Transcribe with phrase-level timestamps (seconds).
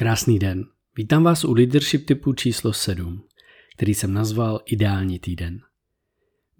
[0.00, 0.64] Krásný den.
[0.96, 3.22] Vítám vás u leadership typu číslo 7,
[3.76, 5.60] který jsem nazval Ideální týden.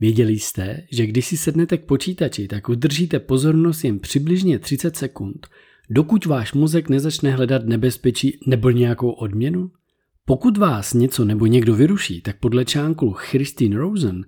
[0.00, 5.46] Věděli jste, že když si sednete k počítači, tak udržíte pozornost jen přibližně 30 sekund,
[5.90, 9.70] dokud váš mozek nezačne hledat nebezpečí nebo nějakou odměnu?
[10.24, 14.24] Pokud vás něco nebo někdo vyruší, tak podle článku Christine Rosen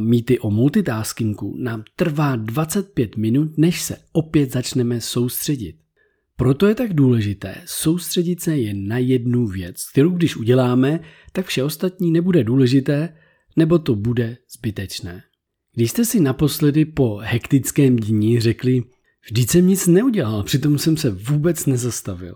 [0.00, 5.76] mýty o multitaskingu nám trvá 25 minut, než se opět začneme soustředit.
[6.36, 11.00] Proto je tak důležité soustředit se jen na jednu věc, kterou když uděláme,
[11.32, 13.16] tak vše ostatní nebude důležité,
[13.56, 15.22] nebo to bude zbytečné.
[15.74, 18.82] Když jste si naposledy po hektickém dní řekli,
[19.30, 22.34] vždyť jsem nic neudělal, přitom jsem se vůbec nezastavil.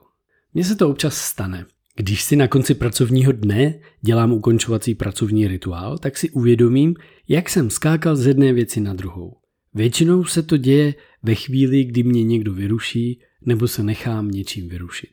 [0.54, 1.66] Mně se to občas stane.
[1.96, 6.94] Když si na konci pracovního dne dělám ukončovací pracovní rituál, tak si uvědomím,
[7.28, 9.36] jak jsem skákal z jedné věci na druhou.
[9.74, 15.10] Většinou se to děje ve chvíli, kdy mě někdo vyruší nebo se nechám něčím vyrušit.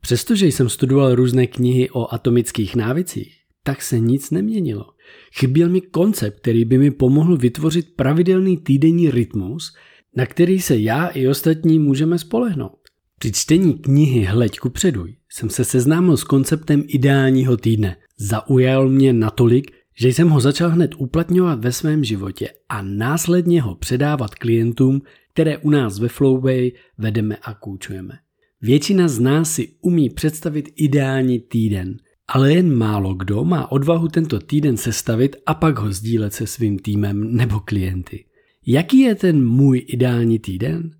[0.00, 4.84] Přestože jsem studoval různé knihy o atomických návicích, tak se nic neměnilo.
[5.32, 9.76] Chyběl mi koncept, který by mi pomohl vytvořit pravidelný týdenní rytmus,
[10.16, 12.78] na který se já i ostatní můžeme spolehnout.
[13.18, 17.96] Při čtení knihy Hleď kupředuj jsem se seznámil s konceptem ideálního týdne.
[18.18, 19.70] Zaujal mě natolik,
[20.00, 25.58] že jsem ho začal hned uplatňovat ve svém životě a následně ho předávat klientům, které
[25.58, 28.14] u nás ve Flowway vedeme a koučujeme.
[28.62, 31.96] Většina z nás si umí představit ideální týden,
[32.28, 36.78] ale jen málo kdo má odvahu tento týden sestavit a pak ho sdílet se svým
[36.78, 38.24] týmem nebo klienty.
[38.66, 40.90] Jaký je ten můj ideální týden?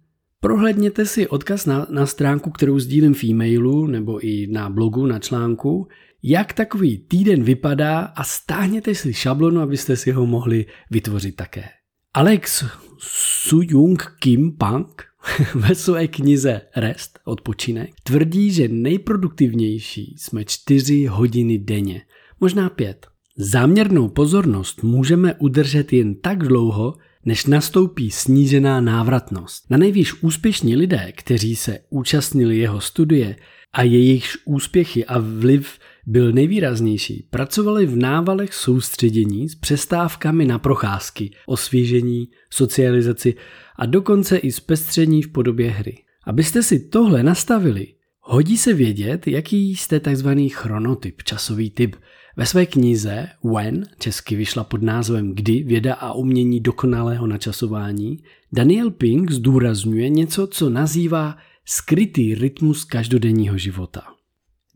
[0.40, 5.18] Prohlédněte si odkaz na, na stránku, kterou sdílím v e-mailu nebo i na blogu, na
[5.18, 5.88] článku,
[6.22, 11.64] jak takový týden vypadá a stáhněte si šablonu, abyste si ho mohli vytvořit také.
[12.14, 12.64] Alex
[12.98, 15.02] Sujung Kim Pang
[15.54, 22.02] ve své knize Rest, odpočinek, tvrdí, že nejproduktivnější jsme čtyři hodiny denně,
[22.40, 23.06] možná pět.
[23.36, 29.70] Záměrnou pozornost můžeme udržet jen tak dlouho, než nastoupí snížená návratnost.
[29.70, 33.36] Na nejvýš úspěšní lidé, kteří se účastnili jeho studie
[33.72, 35.78] a jejichž úspěchy a vliv
[36.08, 43.34] byl nejvýraznější, pracovali v návalech soustředění s přestávkami na procházky, osvěžení, socializaci
[43.76, 45.98] a dokonce i zpestření v podobě hry.
[46.24, 47.86] Abyste si tohle nastavili,
[48.20, 50.28] hodí se vědět, jaký jste tzv.
[50.48, 51.96] chronotyp, časový typ.
[52.36, 58.18] Ve své knize When, česky vyšla pod názvem Kdy, věda a umění dokonalého načasování,
[58.52, 64.17] Daniel Pink zdůrazňuje něco, co nazývá skrytý rytmus každodenního života.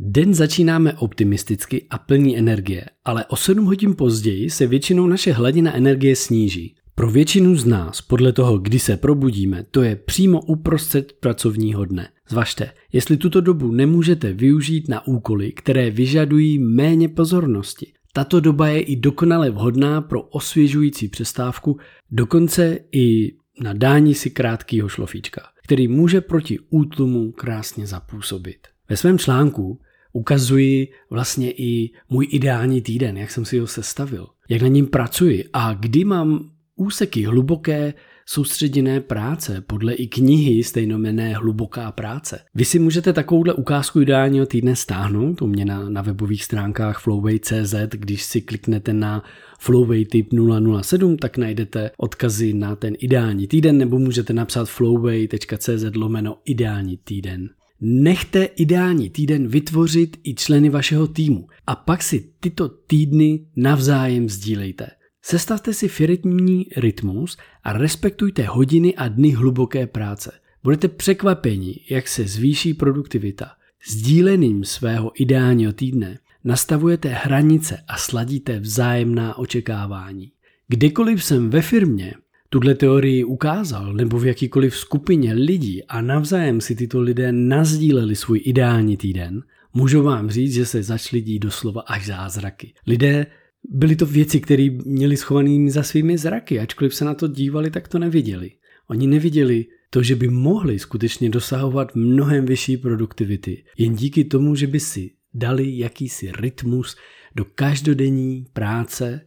[0.05, 5.77] Den začínáme optimisticky a plní energie, ale o 7 hodin později se většinou naše hladina
[5.77, 6.75] energie sníží.
[6.95, 12.09] Pro většinu z nás, podle toho, kdy se probudíme, to je přímo uprostřed pracovního dne.
[12.29, 17.93] Zvažte, jestli tuto dobu nemůžete využít na úkoly, které vyžadují méně pozornosti.
[18.13, 21.79] Tato doba je i dokonale vhodná pro osvěžující přestávku,
[22.11, 28.59] dokonce i na dání si krátkého šlofíčka, který může proti útlumu krásně zapůsobit.
[28.89, 29.81] Ve svém článku
[30.13, 35.45] ukazuji vlastně i můj ideální týden, jak jsem si ho sestavil, jak na ním pracuji
[35.53, 37.95] a kdy mám úseky hluboké
[38.27, 42.41] soustředěné práce podle i knihy stejnomené Hluboká práce.
[42.55, 47.75] Vy si můžete takovouhle ukázku ideálního týdne stáhnout u mě na, na webových stránkách flowway.cz,
[47.91, 49.23] když si kliknete na
[49.61, 50.29] Flowway typ
[50.83, 57.49] 007, tak najdete odkazy na ten ideální týden, nebo můžete napsat flowway.cz lomeno ideální týden.
[57.85, 64.87] Nechte ideální týden vytvořit i členy vašeho týmu a pak si tyto týdny navzájem sdílejte.
[65.23, 70.33] Sestavte si firmní rytmus a respektujte hodiny a dny hluboké práce.
[70.63, 73.51] Budete překvapeni, jak se zvýší produktivita.
[73.89, 80.33] Sdílením svého ideálního týdne nastavujete hranice a sladíte vzájemná očekávání.
[80.69, 82.15] Kdekoliv jsem ve firmě
[82.53, 88.41] tuhle teorii ukázal nebo v jakýkoliv skupině lidí a navzájem si tyto lidé nazdíleli svůj
[88.45, 89.43] ideální týden,
[89.75, 92.75] můžu vám říct, že se začali dít doslova až zázraky.
[92.87, 93.27] Lidé
[93.71, 97.89] byly to věci, které měli schovaný za svými zraky, ačkoliv se na to dívali, tak
[97.89, 98.51] to neviděli.
[98.89, 104.67] Oni neviděli to, že by mohli skutečně dosahovat mnohem vyšší produktivity, jen díky tomu, že
[104.67, 106.97] by si dali jakýsi rytmus
[107.35, 109.21] do každodenní práce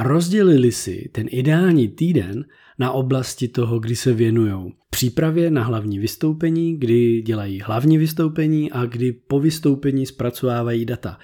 [0.00, 2.44] a rozdělili si ten ideální týden
[2.78, 8.84] na oblasti toho, kdy se věnují přípravě na hlavní vystoupení, kdy dělají hlavní vystoupení a
[8.84, 11.18] kdy po vystoupení zpracovávají data.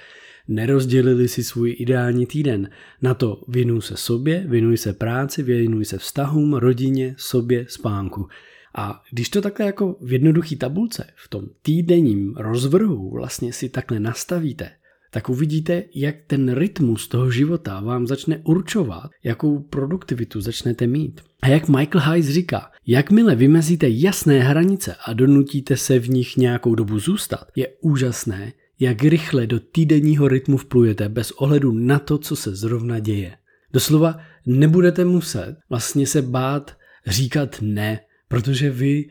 [0.49, 2.71] Nerozdělili si svůj ideální týden.
[3.03, 8.29] Na to věnuj se sobě, věnuj se práci, věnuj se vztahům, rodině, sobě, spánku.
[8.75, 14.01] A když to takhle jako v jednoduchý tabulce, v tom týdenním rozvrhu vlastně si takhle
[14.01, 14.71] nastavíte,
[15.17, 21.21] tak uvidíte, jak ten rytmus toho života vám začne určovat, jakou produktivitu začnete mít.
[21.43, 26.75] A jak Michael Heiss říká, jakmile vymezíte jasné hranice a donutíte se v nich nějakou
[26.75, 32.37] dobu zůstat, je úžasné, jak rychle do týdenního rytmu vplujete bez ohledu na to, co
[32.37, 33.37] se zrovna děje.
[33.73, 36.77] Doslova nebudete muset vlastně se bát
[37.07, 39.05] říkat ne, protože vy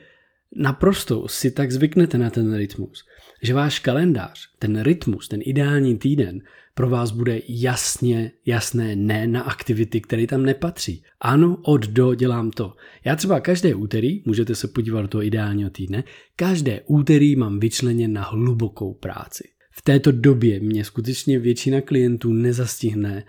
[0.56, 3.04] naprosto si tak zvyknete na ten rytmus,
[3.46, 6.42] že váš kalendář, ten rytmus, ten ideální týden
[6.74, 11.04] pro vás bude jasně, jasné ne na aktivity, které tam nepatří.
[11.20, 12.74] Ano, od do dělám to.
[13.06, 16.04] Já třeba každé úterý, můžete se podívat do toho ideálního týdne,
[16.36, 19.44] každé úterý mám vyčleněn na hlubokou práci.
[19.72, 23.24] V této době mě skutečně většina klientů nezastihne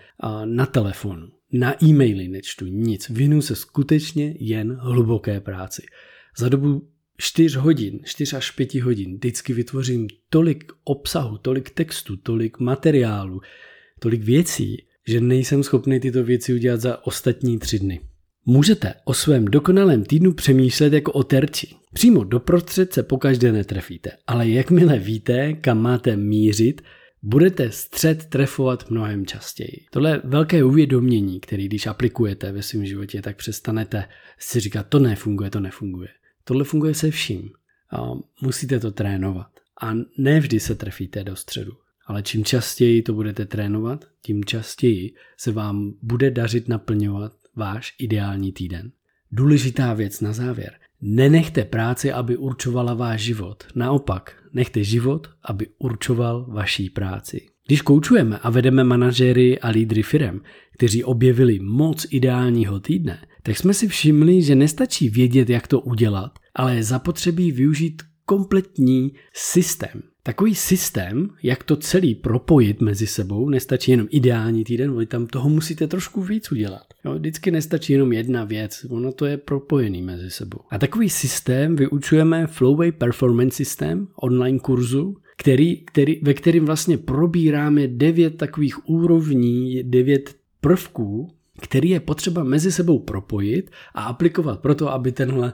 [0.45, 1.29] na telefonu.
[1.53, 5.83] Na e-maily nečtu nic, vinu se skutečně jen hluboké práci.
[6.39, 12.59] Za dobu 4 hodin, 4 až 5 hodin vždycky vytvořím tolik obsahu, tolik textu, tolik
[12.59, 13.41] materiálu,
[14.01, 18.01] tolik věcí, že nejsem schopný tyto věci udělat za ostatní tři dny.
[18.47, 21.75] Můžete o svém dokonalém týdnu přemýšlet jako o terči.
[21.93, 26.83] Přímo doprostřed se pokaždé netrefíte, ale jakmile víte, kam máte mířit,
[27.23, 29.87] budete střed trefovat mnohem častěji.
[29.91, 34.05] Tohle je velké uvědomění, které když aplikujete ve svém životě, tak přestanete
[34.39, 36.09] si říkat, to nefunguje, to nefunguje.
[36.49, 37.51] Tohle funguje se vším.
[37.93, 38.03] A
[38.43, 39.47] musíte to trénovat.
[39.83, 41.73] A ne vždy se trefíte do středu.
[42.07, 48.53] Ale čím častěji to budete trénovat, tím častěji se vám bude dařit naplňovat váš ideální
[48.53, 48.93] týden.
[49.33, 50.73] Důležitá věc na závěr.
[51.01, 53.65] Nenechte práci, aby určovala váš život.
[53.75, 57.47] Naopak, nechte život, aby určoval vaší práci.
[57.67, 60.41] Když koučujeme a vedeme manažery a lídry firem,
[60.73, 66.39] kteří objevili moc ideálního týdne, tak jsme si všimli, že nestačí vědět, jak to udělat,
[66.55, 70.03] ale je zapotřebí využít kompletní systém.
[70.23, 75.49] Takový systém, jak to celý propojit mezi sebou, nestačí jenom ideální týden, vy tam toho
[75.49, 76.83] musíte trošku víc udělat.
[77.05, 80.59] Jo, vždycky nestačí jenom jedna věc, ono to je propojený mezi sebou.
[80.71, 87.89] A takový systém vyučujeme Flowway Performance System, online kurzu, který, který, ve kterým vlastně probíráme
[87.89, 91.29] devět takových úrovní, devět prvků,
[91.61, 95.53] který je potřeba mezi sebou propojit a aplikovat proto, aby tenhle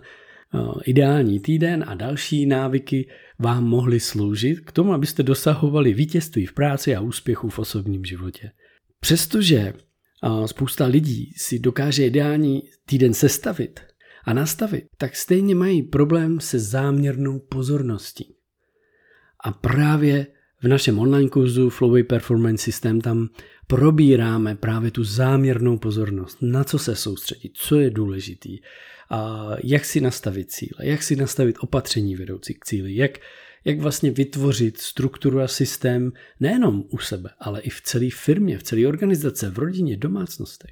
[0.84, 3.08] ideální týden a další návyky
[3.38, 8.50] vám mohly sloužit k tomu, abyste dosahovali vítězství v práci a úspěchu v osobním životě.
[9.00, 9.72] Přestože
[10.46, 13.80] spousta lidí si dokáže ideální týden sestavit
[14.24, 18.34] a nastavit, tak stejně mají problém se záměrnou pozorností.
[19.42, 20.26] A právě
[20.62, 23.28] v našem online kurzu Flowway Performance System tam
[23.66, 28.58] probíráme právě tu záměrnou pozornost, na co se soustředit, co je důležitý,
[29.10, 33.18] a jak si nastavit cíle, jak si nastavit opatření vedoucí k cíli, jak,
[33.64, 38.62] jak vlastně vytvořit strukturu a systém nejenom u sebe, ale i v celé firmě, v
[38.62, 40.70] celé organizace, v rodině, domácnostech.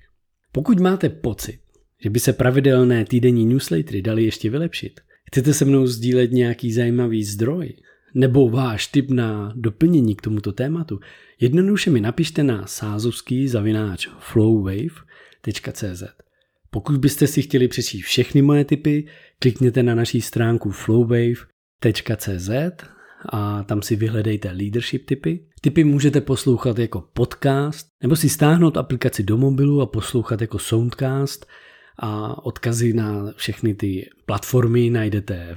[0.52, 1.60] Pokud máte pocit,
[2.02, 7.24] že by se pravidelné týdenní newslettery dali ještě vylepšit, chcete se mnou sdílet nějaký zajímavý
[7.24, 7.74] zdroj,
[8.14, 11.00] nebo váš tip na doplnění k tomuto tématu,
[11.40, 16.02] jednoduše mi napište na sázovský zavináč flowwave.cz.
[16.70, 19.06] Pokud byste si chtěli přečíst všechny moje tipy,
[19.38, 22.50] klikněte na naší stránku flowwave.cz
[23.28, 25.46] a tam si vyhledejte leadership tipy.
[25.60, 31.46] Tipy můžete poslouchat jako podcast nebo si stáhnout aplikaci do mobilu a poslouchat jako soundcast
[31.98, 35.56] a odkazy na všechny ty platformy najdete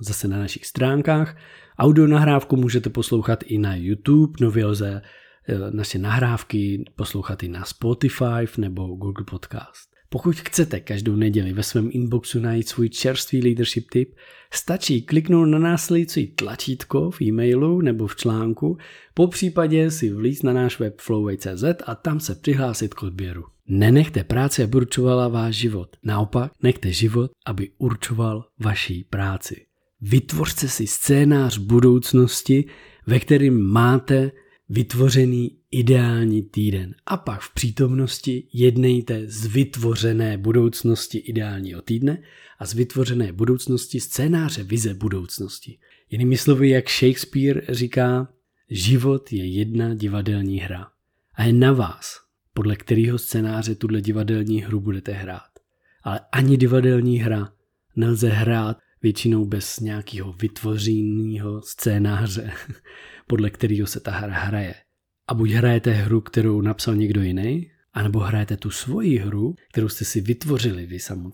[0.00, 1.36] zase na našich stránkách.
[1.80, 5.02] Audio nahrávku můžete poslouchat i na YouTube, nově lze
[5.48, 9.90] eh, naše nahrávky poslouchat i na Spotify nebo Google Podcast.
[10.08, 14.14] Pokud chcete každou neděli ve svém inboxu najít svůj čerstvý leadership tip,
[14.52, 18.78] stačí kliknout na následující tlačítko v e-mailu nebo v článku,
[19.14, 23.44] po případě si vlíz na náš web flowway.cz a tam se přihlásit k odběru.
[23.68, 25.96] Nenechte práci, aby určovala váš život.
[26.02, 29.69] Naopak, nechte život, aby určoval vaší práci.
[30.02, 32.64] Vytvořte si scénář budoucnosti,
[33.06, 34.32] ve kterém máte
[34.68, 36.94] vytvořený ideální týden.
[37.06, 42.22] A pak v přítomnosti jednejte z vytvořené budoucnosti ideálního týdne
[42.58, 45.78] a z vytvořené budoucnosti scénáře vize budoucnosti.
[46.10, 48.28] Jinými slovy, jak Shakespeare říká,
[48.70, 50.86] život je jedna divadelní hra.
[51.34, 52.20] A je na vás,
[52.54, 55.50] podle kterého scénáře tuhle divadelní hru budete hrát.
[56.02, 57.52] Ale ani divadelní hra
[57.96, 62.52] nelze hrát většinou bez nějakého vytvořeného scénáře,
[63.26, 64.74] podle kterého se ta hra hraje.
[65.28, 70.04] A buď hrajete hru, kterou napsal někdo jiný, anebo hrajete tu svoji hru, kterou jste
[70.04, 71.28] si vytvořili vy samotní.